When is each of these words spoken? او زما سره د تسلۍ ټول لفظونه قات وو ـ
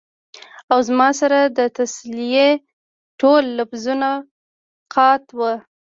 او 0.71 0.79
زما 0.87 1.09
سره 1.19 1.39
د 1.57 1.59
تسلۍ 1.77 2.43
ټول 3.19 3.43
لفظونه 3.57 4.09
قات 4.93 5.23
وو 5.37 5.49
ـ 5.59 5.63